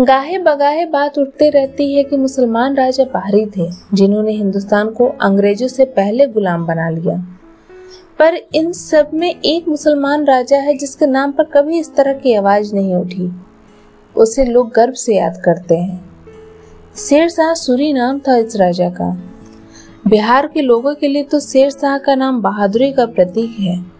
गाहे 0.00 0.38
बगाहे 0.38 0.86
बात 0.86 1.18
उठते 1.18 1.50
रहती 1.50 1.94
है 1.94 2.04
कि 2.04 2.16
मुसलमान 2.16 2.74
राजा 2.74 3.04
बाहरी 3.04 3.46
थे, 3.46 3.70
जिन्होंने 3.94 4.32
हिंदुस्तान 4.32 4.88
को 4.88 5.06
अंग्रेज़ों 5.06 5.68
से 5.68 5.84
पहले 5.84 6.26
गुलाम 6.26 6.66
बना 6.66 6.88
लिया। 6.88 7.38
पर 8.18 8.34
इन 8.54 8.72
सब 8.72 9.10
में 9.14 9.34
एक 9.44 9.68
मुसलमान 9.68 10.24
राजा 10.24 10.56
है 10.56 10.78
जिसके 10.78 11.06
नाम 11.06 11.32
पर 11.32 11.44
कभी 11.44 11.78
इस 11.78 11.94
तरह 11.94 12.12
की 12.12 12.34
आवाज़ 12.34 12.74
नहीं 12.74 12.94
उठी। 12.94 13.32
उसे 14.16 14.44
लोग 14.44 14.72
गर्व 14.72 14.92
से 14.92 15.16
याद 15.16 15.42
करते 15.44 15.76
हैं। 15.76 16.10
शेर 16.96 17.28
शाह 17.28 17.54
सूरी 17.54 17.92
नाम 17.92 18.18
था 18.18 18.36
इस 18.36 18.56
राजा 18.56 18.90
का। 18.90 19.22
बिहार 20.06 20.46
के 20.46 20.60
लोगों 20.60 20.94
के 20.94 21.08
लिए 21.08 21.22
तो 21.22 21.40
शेर 21.40 21.70
शाह 21.70 21.98
का 21.98 22.14
नाम 22.14 22.42
बहादुरी 22.42 22.92
का 22.92 23.06
प्रतीक 23.06 23.56
है। 23.60 23.97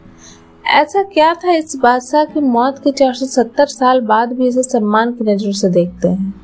ऐसा 0.71 1.03
क्या 1.03 1.35
था 1.35 1.53
इस 1.53 1.77
बादशाह 1.77 2.25
की 2.25 2.41
मौत 2.41 2.79
के 2.79 2.93
470 2.93 3.67
साल 3.67 4.01
बाद 4.01 4.33
भी 4.33 4.49
इसे 4.49 4.63
सम्मान 4.63 5.13
की 5.13 5.35
नज़र 5.35 5.53
से 5.53 5.69
देखते 5.69 6.09
हैं? 6.09 6.35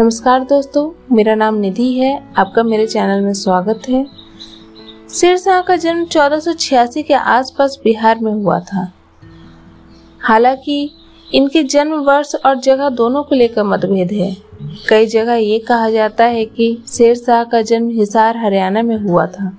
नमस्कार 0.00 0.40
दोस्तों, 0.40 1.16
मेरा 1.16 1.34
नाम 1.34 1.54
निधि 1.54 1.92
है। 1.92 2.28
आपका 2.36 2.62
मेरे 2.62 2.86
चैनल 2.86 3.20
में 3.20 3.32
स्वागत 3.32 3.82
है। 3.88 4.06
शेर 5.10 5.36
शाह 5.36 5.60
का 5.60 5.76
जन्म 5.76 6.04
1486 6.04 7.02
के 7.02 7.14
आसपास 7.14 7.78
बिहार 7.84 8.18
में 8.18 8.32
हुआ 8.32 8.60
था। 8.60 8.92
हालाँकि, 10.20 10.90
इनके 11.34 11.62
जन्म 11.62 11.94
वर्ष 11.94 12.34
और 12.46 12.60
जगह 12.60 12.88
दोनों 12.88 13.22
को 13.22 13.34
लेकर 13.34 13.62
मतभेद 13.62 14.12
है। 14.12 14.36
कई 14.88 15.06
जगह 15.06 15.34
ये 15.34 15.58
कहा 15.58 15.90
जाता 15.90 16.24
है 16.24 16.44
कि 16.44 16.82
शेरशाह 16.88 17.44
का 17.44 17.62
जन्म 17.62 17.88
हिसार, 17.88 18.36
हरियाणा 18.36 18.82
में 18.82 18.96
हुआ 18.96 19.26
था। 19.26 19.58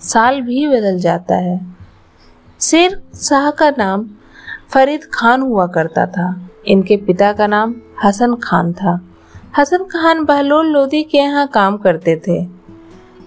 साल 0.00 0.40
भी 0.40 0.68
बदल 0.68 0.98
जाता 0.98 1.36
है। 1.36 1.79
शेर 2.60 3.02
शाह 3.16 3.50
का 3.50 3.70
नाम 3.70 4.04
फरीद 4.70 5.04
खान 5.14 5.42
हुआ 5.42 5.66
करता 5.66 6.06
था। 6.06 6.50
इनके 6.66 6.96
पिता 6.96 7.32
का 7.32 7.46
नाम 7.46 7.74
हसन 8.04 8.34
खान 8.34 8.72
था। 8.72 9.00
हसन 9.58 9.84
खान 9.84 10.24
बहलोल 10.24 10.66
लोधी 10.66 11.02
के 11.02 11.18
यहाँ 11.18 11.46
काम 11.46 11.76
करते 11.76 12.16
थे। 12.28 12.44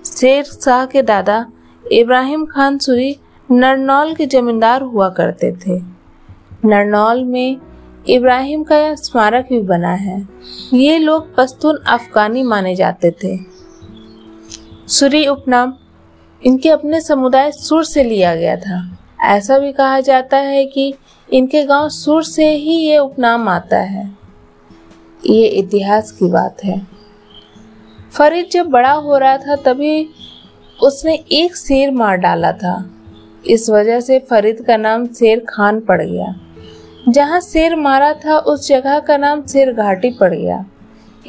शेर 0.06 0.44
शाह 0.44 0.86
के 0.86 1.02
दादा 1.02 1.46
इब्राहिम 1.92 2.46
खान 2.46 2.78
सुरी 2.78 3.16
नरनौल 3.52 4.14
के 4.16 4.26
जमींदार 4.26 4.82
हुआ 4.82 5.10
करते 5.10 5.52
थे। 5.52 5.82
नरनौल 6.66 7.24
में 7.24 7.58
इब्राहिम 8.10 8.64
का 8.64 8.96
स्मारक 8.96 9.46
भी 9.50 9.62
बना 9.62 9.94
है। 9.98 10.28
ये 10.74 10.98
लोग 11.00 11.36
पश्तून 11.36 11.78
अफगानी 11.78 12.44
माने 12.44 12.76
जाते 12.76 13.12
थे। 13.24 13.38
सुरी 14.88 15.28
उपनाम 15.28 15.74
इनके 16.42 16.70
अपने 16.70 17.02
समुदाय 17.02 17.52
सुर 17.52 17.86
से 17.86 18.04
लिया 18.04 18.36
गया 18.36 18.58
था। 18.58 18.98
ऐसा 19.24 19.60
भी 19.60 19.72
कहा 19.72 20.00
जाता 20.00 20.38
है 20.38 20.66
कि 20.66 20.94
इनके 21.34 21.64
गाँव 21.64 21.90
सुर 21.90 22.24
से 22.24 22.50
ही 22.56 22.74
ये 22.74 22.98
उपनाम 22.98 23.50
आता 23.50 23.80
है। 23.80 24.18
ये 25.26 25.48
इतिहास 25.48 26.12
की 26.12 26.26
बात 26.26 26.64
है। 26.64 26.88
फरीद 28.14 28.50
जब 28.52 28.66
बड़ा 28.66 28.92
हो 28.92 29.18
रहा 29.18 29.38
था, 29.38 29.56
तभी 29.56 30.10
उसने 30.84 31.16
एक 31.32 31.56
शेर 31.56 31.92
मार 31.92 32.18
डाला 32.18 32.52
था। 32.52 32.92
इस 33.48 33.70
वजह 33.70 34.00
से 34.00 34.20
फरीद 34.20 34.62
का 34.62 34.78
नाम 34.78 35.08
शेर 35.08 35.46
खान 35.50 35.80
पड़ 35.80 36.02
गया। 36.02 36.36
जहाँ 37.10 37.42
शेर 37.42 37.76
मारा 37.76 38.14
था, 38.14 38.38
उस 38.38 38.68
जगह 38.68 39.00
का 39.00 39.18
नाम 39.18 39.46
शेर 39.46 39.74
घाटी 39.74 40.12
पड़ 40.12 40.34
गया। 40.34 40.66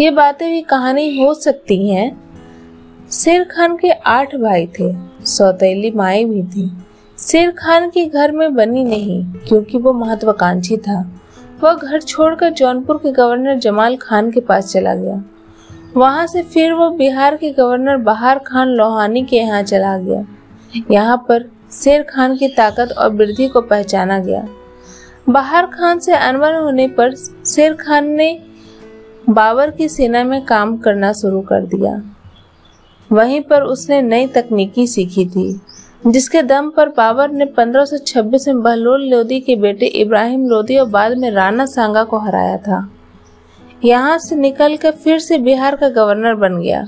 ये 0.01 0.11
बातें 0.11 0.51
भी 0.51 0.63
कहानी 0.63 1.23
हो 1.23 1.35
सकती 1.35 1.89
हैं। 1.91 2.25
शेर 3.13 3.45
खान 3.45 3.77
के 3.77 3.91
आठ 3.91 4.37
भाई 4.37 4.67
थे, 4.67 4.95
सौतेली 5.25 5.91
माए 5.91 6.25
भी 6.25 6.43
थी। 6.43 6.71
शेर 7.25 7.51
खान 7.51 7.89
के 7.91 8.05
घर 8.07 8.33
में 8.33 8.55
बनी 8.55 8.83
नहीं, 8.85 9.25
क्योंकि 9.49 9.79
वो 9.79 9.93
महत्वाकांक्षी 9.93 10.77
था। 10.77 11.01
वह 11.63 11.73
घर 11.73 12.01
छोड़कर 12.01 12.51
जौनपुर 12.51 12.97
के 12.97 13.13
गवर्नर 13.13 13.59
जमाल 13.59 13.97
खान 13.97 14.31
के 14.31 14.41
पास 14.41 14.73
चला 14.73 14.95
गया। 14.95 15.23
वहाँ 15.97 16.27
से 16.27 16.43
फिर 16.43 16.73
वो 16.73 16.91
बिहार 16.91 17.37
के 17.37 17.51
गवर्नर 17.51 17.97
बहार 17.97 18.39
खान 18.39 18.69
लोहानी 18.69 19.25
के 19.25 19.37
यहाँ 19.37 19.63
चला 19.63 19.97
गया। 19.99 20.25
यहाँ 20.91 21.17
पर 21.29 21.51
शेर 21.73 22.03
खान 22.03 22.37
की 22.37 22.49
ताकत 22.49 22.95
और 22.99 23.13
वृद्धि 23.13 23.49
को 23.49 23.61
पहचाना 23.61 24.19
गया। 24.19 24.47
बहार 25.29 25.67
खान 25.67 25.99
से 25.99 26.15
अनवर 26.15 26.55
होने 26.55 26.89
पर 26.89 27.15
शेर 27.15 27.75
खान 27.75 28.09
ने 28.09 28.33
बाबर 29.31 29.71
की 29.71 29.89
सेना 29.89 30.25
में 30.25 30.45
काम 30.45 30.77
करना 30.77 31.13
शुरू 31.13 31.41
कर 31.41 31.67
दिया। 31.67 32.01
वहीं 33.11 33.41
पर 33.41 33.63
उसने 33.63 34.03
नई 34.03 34.27
तकनीकी 34.27 34.87
सीखी 34.87 35.27
थी। 35.27 35.53
जिसके 36.07 36.43
दम 36.43 36.71
पर 36.71 36.89
बाबर 36.89 37.31
ने 37.31 37.45
1526 37.45 38.49
में 38.49 38.63
बहलोल 38.63 39.05
लोधी 39.05 39.41
के 39.41 39.57
बेटे 39.57 39.87
इब्राहिम 39.87 40.47
लोधी 40.47 40.77
और 40.77 40.87
बाद 40.87 41.19
में 41.19 41.31
राणा 41.31 41.67
सांगा 41.67 42.05
को 42.05 42.19
हराया 42.19 42.57
था। 42.57 42.91
यहाँ 43.85 44.19
से 44.19 44.37
निकलकर 44.37 44.91
फिर 44.91 45.19
से 45.19 45.39
बिहार 45.39 45.77
का 45.77 45.89
गवर्नर 45.89 46.35
बन 46.35 46.61
गया। 46.61 46.87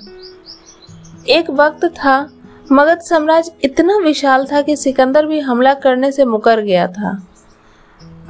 एक 1.28 1.50
वक्त 1.50 1.84
था, 1.84 2.30
मगध 2.72 2.98
साम्राज्य 2.98 3.52
इतना 3.64 3.96
विशाल 3.96 4.46
था 4.46 4.62
कि 4.62 4.76
सिकंदर 4.76 5.26
भी 5.26 5.40
हमला 5.40 5.74
करने 5.74 6.12
से 6.12 6.24
मुकर 6.24 6.60
गया 6.60 6.86
था। 6.86 7.26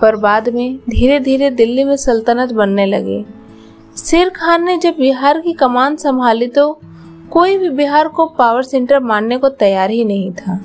पर 0.01 0.17
बाद 0.17 0.49
में 0.49 0.79
धीरे 0.91 1.21
धीरे 1.21 1.51
दिल्ली 1.51 1.85
में 1.85 1.97
सल्तनत 1.97 2.53
बनने 2.53 2.87
लगी। 2.87 3.25
शेर 3.97 4.29
खान 4.29 4.65
ने 4.65 4.79
जब 4.79 4.95
बिहार 4.99 5.41
की 5.41 5.53
कमान 5.53 5.97
संभाली 5.97 6.47
तो 6.47 6.81
कोई 7.31 7.59
भी 7.59 7.69
बिहार 7.69 8.09
को 8.09 8.27
पावर 8.27 8.63
सेंटर 8.63 9.01
मानने 9.01 9.39
को 9.39 9.49
तैयार 9.49 9.91
ही 9.91 10.05
नहीं 10.05 10.33
था। 10.33 10.65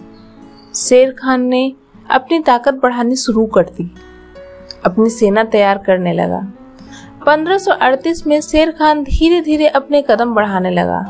शेर 0.75 1.11
खान 1.11 1.41
ने 1.41 1.73
अपनी 2.11 2.39
ताकत 2.39 2.73
बढ़ानी 2.73 3.15
शुरू 3.15 3.45
कर 3.45 3.63
दी। 3.63 3.89
अपनी 4.85 5.09
सेना 5.09 5.43
तैयार 5.43 5.77
करने 5.77 6.13
लगा। 6.13 6.39
1538 7.27 8.25
में 8.27 8.39
शेर 8.41 8.71
खान 8.71 9.03
धीरे 9.03 9.41
धीरे 9.41 9.67
अपने 9.69 10.01
कदम 10.09 10.33
बढ़ाने 10.33 10.71
लगा। 10.71 11.01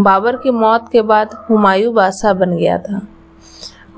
बाबर 0.00 0.36
की 0.36 0.50
मौत 0.50 0.88
के 0.92 1.02
बाद 1.02 1.34
हुमायूं 1.50 1.94
बादशाह 1.94 2.32
बन 2.32 2.56
गया 2.56 2.78
था। 2.78 3.00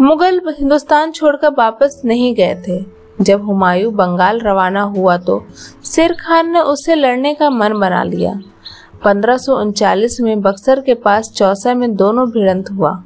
मुगल 0.00 0.40
हिंदुस्तान 0.58 1.12
छोड़कर 1.12 1.54
वापस 1.58 2.00
नहीं 2.04 2.34
गए 2.34 2.62
थे। 2.68 2.84
जब 3.20 3.44
हुमायूं 3.44 3.94
बंगाल 3.94 4.40
रवाना 4.40 4.82
हुआ 4.82 5.16
तो 5.16 5.44
शेर 5.84 6.12
खान 6.20 6.50
ने 6.52 6.60
उससे 6.60 6.94
लड़ने 6.94 7.34
का 7.34 7.50
मन 7.50 7.78
बना 7.80 8.02
लिया। 8.04 8.38
पंद्रह 9.04 9.38
में 10.20 10.40
बक्सर 10.42 10.80
के 10.80 10.94
पास 10.94 11.32
चौसा 11.32 11.74
में 11.74 11.94
दोनों 11.96 12.30
भिड़ंत 12.30 12.70
हुआ। 12.70 13.02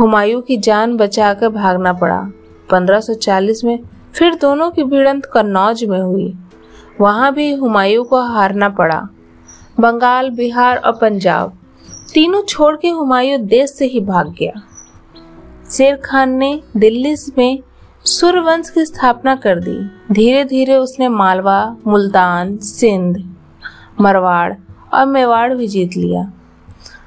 हुमायूं 0.00 0.40
की 0.40 0.56
जान 0.56 0.96
बचाकर 0.96 1.48
भागना 1.48 1.92
पड़ा। 1.92 2.28
1540 2.70 3.64
में 3.64 3.78
फिर 4.14 4.34
दोनों 4.34 4.70
की 4.70 4.84
भिड़ंत 4.84 5.26
कन्नौज 5.26 5.84
में 5.84 6.00
हुई। 6.00 6.34
वहाँ 7.00 7.34
भी 7.34 7.54
हुमायूं 7.54 8.04
को 8.04 8.20
हारना 8.20 8.68
पड़ा। 8.68 9.08
बंगाल, 9.80 10.30
बिहार 10.30 10.76
और 10.76 10.92
पंजाब 10.92 11.58
तीनों 12.14 12.42
छोड़ 12.42 12.76
के 12.76 12.88
हुमायूं 12.88 13.46
देश 13.46 13.70
से 13.70 13.86
ही 13.86 14.00
भाग 14.00 14.28
गया। 14.28 14.52
शेर 15.70 15.96
खान 15.96 16.30
ने 16.30 16.62
दिल्ली 16.76 17.16
में 17.38 17.60
सुरवंश 18.04 18.70
की 18.70 18.84
स्थापना 18.84 19.34
कर 19.34 19.60
दी। 19.60 19.90
धीरे 20.14 20.44
धीरे 20.44 20.76
उसने 20.76 21.08
मालवा, 21.08 21.76
मुल्तान, 21.86 22.56
सिंध, 22.56 23.34
मरवाड़ 24.00 24.54
और 24.94 25.06
मेवाड़ 25.06 25.54
भी 25.54 25.68
जीत 25.68 25.96
लिया। 25.96 26.32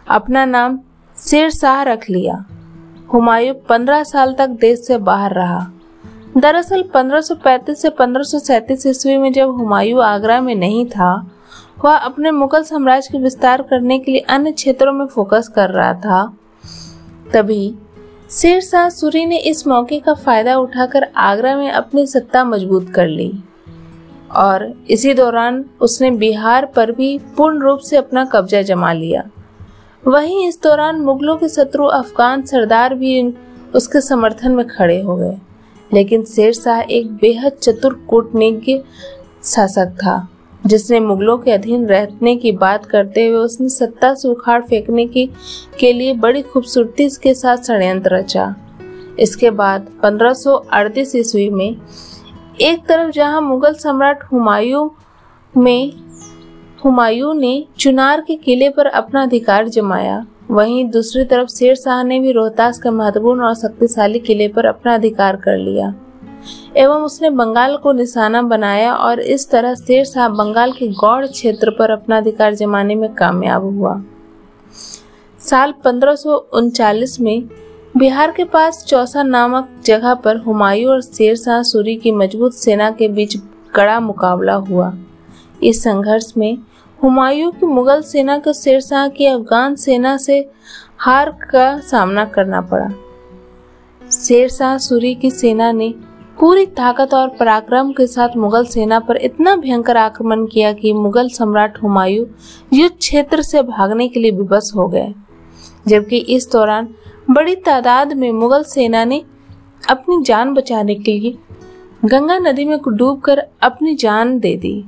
अपना 0.09 0.45
नाम 0.45 0.79
शेर 1.17 1.49
शाह 1.49 1.83
रख 1.83 2.09
लिया। 2.09 2.45
हुमायूं 3.13 3.53
पंद्रह 3.69 4.03
साल 4.03 4.34
तक 4.34 4.47
देश 4.47 4.79
से 4.79 4.97
बाहर 4.97 5.34
रहा। 5.34 5.72
दरअसल 6.38 6.84
1535 6.84 7.81
से 7.81 7.90
पंद्रह 7.90 8.24
ईस्वी 8.90 9.18
में 9.18 9.34
जब 9.34 9.50
हुमायूं 9.50 10.03
आगरा 10.03 10.41
में 10.41 10.56
नहीं 10.56 10.85
था, 10.85 11.31
वह 11.85 11.96
अपने 11.96 12.31
मुगल 12.31 12.63
साम्राज्य 12.63 13.09
के 13.12 13.18
विस्तार 13.18 13.62
करने 13.62 14.00
के 14.00 14.12
लिए 14.12 14.22
अन्य 14.22 14.52
क्षेत्रों 14.52 14.94
में 14.94 15.06
फोकस 15.06 15.47
कर 15.47 15.69
रहा 15.69 15.94
था। 15.94 16.38
तभी 17.34 17.75
शेर 18.31 18.62
शाह 18.62 18.90
सूरी 18.90 19.25
ने 19.25 19.38
इस 19.38 19.68
मौके 19.68 20.00
का 20.00 20.13
फ़ायदा 20.13 20.57
उठाकर 20.57 21.08
आगरा 21.17 21.55
में 21.55 21.72
अपनी 21.72 22.08
सत्ता 22.08 22.43
मज़बूत 22.43 22.90
कर 22.90 23.08
ली 23.08 23.32
और 24.35 24.73
इसी 24.90 25.14
दौरान 25.14 25.66
उसने 25.82 26.11
बिहार 26.11 26.66
पर 26.66 26.91
भी 26.91 27.17
पूर्ण 27.37 27.61
रूप 27.61 27.79
से 27.79 27.97
अपना 27.97 28.26
कब्जा 28.26 28.61
जमा 28.61 28.93
लिया। 28.93 29.23
वहीं 30.08 30.47
इस 30.47 30.59
दौरान 30.64 31.02
मुगलों 31.02 31.38
के 31.38 31.50
शत्रु 31.50 31.85
अफगान 31.85 32.41
सरदार 32.41 32.94
भी 32.94 33.35
उसके 33.76 34.02
समर्थन 34.02 34.52
में 34.52 34.67
खड़े 34.67 35.02
हो 35.02 35.16
गए। 35.16 35.38
लेकिन 35.94 36.23
शेर 36.23 36.53
शाह 36.53 36.79
एक 36.79 37.11
बेहद 37.11 37.52
चतुर 37.52 37.94
कूटनीतिज्ञ 38.09 38.82
शासक 39.44 39.88
था, 39.88 40.28
जिसने 40.66 41.00
मुगलों 41.00 41.38
के 41.38 41.52
अधीन 41.52 41.85
रहने 41.85 42.35
की 42.35 42.52
बात 42.52 42.85
करते 42.85 43.26
हुए 43.26 43.38
उसने 43.38 43.70
सत्ता 43.70 44.14
से 44.14 44.28
उखाड़ 44.28 44.61
फेंकने 44.61 45.05
की, 45.05 45.29
के 45.79 45.94
लिए 45.94 46.14
बड़ी 46.14 46.41
खूबसूरती 46.41 47.09
के 47.09 47.34
साथ 47.34 47.58
षड्यंत्र 47.58 48.16
रचा। 48.16 48.56
इसके 49.20 49.49
बाद 49.49 49.82
पंद्रह 50.03 50.34
ईस्वी 50.97 51.49
में 51.49 51.78
एक 52.61 52.85
तरफ़ 52.85 53.11
जहाँ 53.11 53.41
मुगल 53.41 53.73
सम्राट 53.73 54.23
हुमायूं 54.23 54.90
में 55.58 55.94
हुमायूं 56.85 57.34
ने 57.34 57.66
चुनार 57.80 58.22
के 58.22 58.35
किले 58.35 58.70
पर 58.70 58.85
अपना 58.85 59.22
अधिकार 59.24 59.68
जमाया। 59.68 60.26
वहीं 60.52 60.85
दूसरी 60.85 61.24
तरफ़ 61.24 61.50
शेर 61.50 61.76
शाह 61.76 62.03
ने 62.03 62.20
भी 62.20 62.32
रोहतास 62.32 62.80
के 62.80 62.90
महत्वपूर्ण 62.90 63.41
और 63.41 63.53
शक्तिशाली 63.53 64.20
किले 64.20 64.47
पर 64.47 64.66
अपना 64.66 64.96
अधिकार 64.96 65.35
कर 65.35 65.58
लिया। 65.58 65.94
एवं 66.78 67.02
उसने 67.02 67.30
बंगाल 67.30 67.78
को 67.78 67.91
निशाना 67.91 68.41
बनाया 68.41 68.94
और 68.94 69.20
इस 69.20 69.50
तरह 69.50 69.76
शेर 69.76 70.03
शाह 70.06 70.28
बंगाल 70.30 70.72
के 70.72 70.88
गौड़ 70.88 71.26
क्षेत्र 71.28 71.70
पर 71.70 71.91
अपना 71.91 72.18
अधिकार 72.18 72.56
जमाने 72.56 72.96
में 72.96 73.14
कामयाब 73.14 73.64
हुआ। 73.78 74.03
साल 75.40 75.74
पंद्रह 75.85 76.16
में 77.20 77.50
बिहार 77.97 78.32
के 78.32 78.44
पास 78.44 78.85
चौसा 78.88 79.24
नामक 79.24 79.70
जगह 79.85 80.14
पर 80.16 80.38
हुमायूं 80.38 80.91
और 80.91 81.02
शेर 81.02 81.35
शाह 81.35 81.64
सूरी 81.64 81.96
की 81.96 82.12
मज़बूत 82.12 82.53
सेना 82.53 82.91
के 82.91 83.08
बीच 83.08 83.38
कड़ा 83.76 84.00
मुकाबला 84.00 84.53
हुआ। 84.53 84.94
इस 85.64 85.84
संघर्ष 85.84 86.34
में 86.38 86.58
हुमायूं 87.03 87.52
की 87.52 87.66
मुगल 87.66 88.02
सेना 88.02 88.38
को 88.38 88.53
शेरशाह 88.53 89.08
की 89.08 89.26
अफगान 89.26 89.76
सेना 89.76 90.17
से 90.17 90.50
हार 90.97 91.29
का 91.32 91.79
सामना 91.79 92.26
करना 92.26 92.61
पड़ा। 92.61 92.90
शेरशाह 94.11 94.78
सूरी 94.78 95.16
की 95.16 95.32
सेना 95.32 95.72
ने 95.72 95.94
पूरी 96.40 96.66
ताकत 96.66 97.14
और 97.14 97.28
पराक्रम 97.29 97.91
के 97.91 98.08
साथ 98.08 98.29
मुगल 98.38 98.66
सेना 98.66 99.00
पर 99.00 99.17
इतना 99.17 99.55
भयंकर 99.55 99.97
आक्रमण 99.97 100.46
किया 100.46 100.73
कि 100.73 100.94
मुगल 100.94 101.29
सम्राट 101.29 101.84
हुमायूं 101.84 102.26
युद्ध 102.73 102.96
क्षेत्र 102.97 103.41
से 103.41 103.61
भागने 103.61 104.08
के 104.08 104.20
लिए 104.20 104.32
विवश 104.32 104.72
हो 104.76 104.88
गए। 104.88 105.14
जबकि 105.88 106.17
इस 106.17 106.49
दौरान 106.52 106.88
बड़ी 107.29 107.56
तादाद 107.56 108.14
में 108.14 108.32
मुगल 108.32 108.64
सेना 108.64 109.06
ने 109.06 109.22
अपनी 109.90 110.23
जान 110.23 110.53
बचाने 110.53 110.96
के 110.96 111.20
लिए 111.20 111.38
गंगा 112.06 112.40
नदी 112.40 112.66
में 112.66 112.79
डूबकर 112.88 113.47
अपनी 113.61 113.96
जान 113.96 114.40
दे 114.40 114.56
दी। 114.56 114.85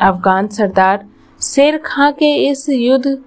अफगान 0.00 0.48
सरदार 0.48 1.06
शेर 1.40 1.82
खां 1.84 2.12
के 2.12 2.34
इस 2.34 2.68
युद्ध 2.68 3.18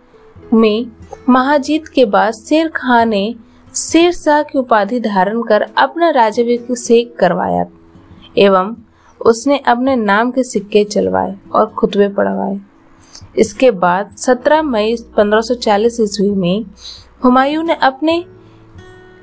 में 0.53 0.85
महाजीत 1.29 1.87
के 1.87 2.05
बाद 2.05 2.33
शेर 2.33 2.67
खां 2.67 3.05
ने 3.05 3.35
शेर 3.75 4.11
शाह 4.11 4.41
की 4.41 4.59
उपाधि 4.59 4.99
धारण 4.99 5.41
कर 5.41 5.61
अपना 5.77 6.09
राज्याभिषेक 6.09 7.15
करवाया 7.19 7.65
एवं 8.37 8.75
उसने 9.25 9.57
अपने 9.57 9.95
नाम 9.95 10.31
के 10.31 10.43
सिक्के 10.43 10.83
चलवाए 10.83 11.35
और 11.55 11.65
खुतबे 11.65 12.09
पढ़वाए। 12.09 12.59
इसके 13.37 13.71
बाद 13.71 14.15
17 14.17 14.61
मई 14.61 14.95
1540 14.95 15.99
ईस्वी 15.99 16.29
में 16.29 16.65
हुमायूं 17.23 17.63
ने 17.63 17.73
अपने 17.73 18.25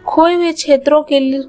खोए 0.07 0.35
हुए 0.35 0.53
क्षेत्रों 0.53 1.03
के 1.03 1.43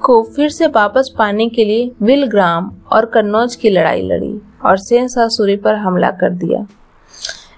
को 0.00 0.22
फिर 0.22 0.48
से 0.48 0.66
वापस 0.66 1.14
पाने 1.18 1.48
के 1.48 1.64
लिए 1.64 1.92
विलग्राम 2.02 2.76
और 2.92 3.06
कन्नौज 3.06 3.54
की 3.54 3.70
लड़ाई 3.70 4.02
लड़ी। 4.02 4.40
और 4.64 4.76
सेन 4.78 5.08
सूरी 5.08 5.56
पर 5.56 5.74
हमला 5.74 6.10
कर 6.10 6.30
दिया। 6.30 6.66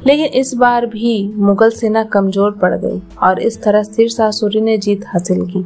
लेकिन 0.06 0.26
इस 0.26 0.52
बार 0.54 0.86
भी 0.86 1.32
मुगल 1.36 1.70
सेना 1.70 2.02
कमज़ोर 2.04 2.50
पड़ 2.52 2.74
गई 2.74 3.00
और 3.22 3.38
इस 3.40 3.62
तरह 3.62 3.82
सिर 3.82 4.08
सूरी 4.10 4.60
ने 4.60 4.76
जीत 4.78 5.04
हासिल 5.06 5.44
की 5.46 5.64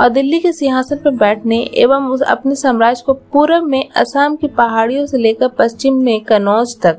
और 0.00 0.08
दिल्ली 0.08 0.38
के 0.38 0.52
सिंहासन 0.52 0.96
पर 0.96 1.10
बैठने 1.10 1.58
एवं 1.74 2.06
उस 2.06 2.22
अपने 2.22 2.54
साम्राज्य 2.54 3.02
को 3.06 3.14
पूर्व 3.32 3.64
में 3.64 3.88
असम 3.96 4.36
की 4.36 4.46
पहाड़ियों 4.46 5.06
से 5.06 5.18
लेकर 5.18 5.48
पश्चिम 5.48 6.02
में 6.02 6.20
कनौज 6.20 6.76
तक 6.82 6.98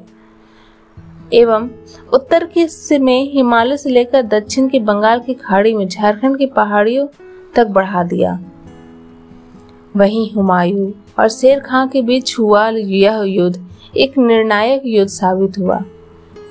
एवं 1.34 1.70
उत्तर 2.14 2.46
की 2.58 3.00
में 3.00 3.32
हिमालय 3.34 3.78
से 3.78 3.90
लेकर 3.90 4.22
दक्षिण 4.24 4.68
की 4.68 4.80
बंगाल 4.80 5.20
की 5.20 5.34
खाड़ी 5.34 5.74
में 5.74 5.88
झारखंड 5.88 6.38
की 6.38 6.46
पहाड़ियों 6.46 7.08
तक 7.56 7.68
बढ़ा 7.68 8.04
दिया। 8.04 8.40
वहीं 9.98 10.32
हुमायूं 10.34 10.92
और 11.20 11.30
शेर 11.30 11.60
खां 11.60 11.88
के 11.88 12.02
बीच 12.02 12.38
हुआ 12.40 12.68
यह 12.70 13.22
युद्ध 13.28 13.58
एक 13.96 14.18
निर्णायक 14.18 14.82
युद्ध 14.86 15.10
साबित 15.10 15.58
हुआ। 15.58 15.84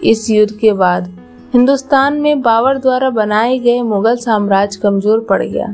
इस 0.04 0.28
युद्ध 0.30 0.52
के 0.52 0.72
बाद 0.72 1.08
हिंदुस्तान 1.54 2.20
में 2.20 2.40
बाबर 2.42 2.78
द्वारा 2.78 3.10
बनाए 3.10 3.58
गए 3.58 3.80
मुगल 3.82 4.16
साम्राज्य 4.16 4.80
कमज़ोर 4.82 5.20
पड़ 5.20 5.42
गया 5.42 5.66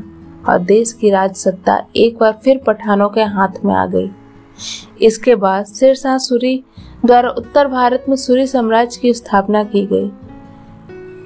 और 0.49 0.59
देश 0.59 0.91
की 0.93 1.09
राज 1.09 1.35
सत्ता 1.35 1.77
एक 1.95 2.17
बार 2.17 2.39
फिर 2.43 2.61
पठानों 2.67 3.09
के 3.09 3.21
हाथ 3.21 3.63
में 3.65 3.73
आ 3.75 3.85
गई। 3.85 4.09
इसके 5.01 5.35
बाद 5.35 5.65
सिरसा 5.65 6.17
सूरी 6.17 6.63
द्वारा 7.05 7.29
उत्तर 7.29 7.67
भारत 7.67 8.05
में 8.09 8.15
सूरी 8.15 8.47
साम्राज्य 8.47 8.99
की 9.01 9.13
स्थापना 9.13 9.63
की 9.63 9.85
गई। 9.85 10.11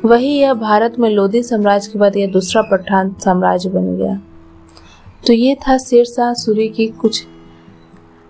वही 0.06 0.30
यह 0.30 0.54
भारत 0.54 1.00
में 1.00 1.10
लोधी 1.10 1.44
साम्राज्य 1.44 1.92
के 1.92 2.00
बाद 2.00 2.18
यह 2.18 2.32
दूसरा 2.32 2.62
पठान 2.62 3.16
साम्राज्य 3.24 3.70
बन 3.70 3.96
गया। 3.98 4.20
तो 5.28 5.34
ये 5.34 5.56
था 5.56 5.78
सिरसा 5.78 6.34
सूरी 6.34 6.68
की 6.70 6.88
कुछ 6.88 7.26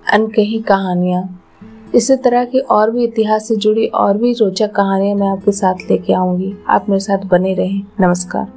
अनकही 0.05 0.59
कहानियाँ। 0.59 1.23
इसी 1.95 2.15
तरह 2.15 2.45
की 2.45 2.59
और 2.59 2.91
भी 2.91 3.03
इतिहास 3.03 3.47
से 3.47 3.55
जुड़ी 3.55 3.85
और 3.85 4.17
भी 4.17 4.33
रोचक 4.33 4.71
कहानियाँ 4.71 5.15
मैं 5.15 5.27
आपके 5.27 5.51
साथ 5.51 5.89
लेके 5.91 6.13
आऊँगी। 6.13 6.53
आप 6.67 6.89
मेरे 6.89 6.99
साथ 6.99 7.17
बने 7.17 7.53
रहें। 7.53 7.83
नमस्कार। 7.99 8.56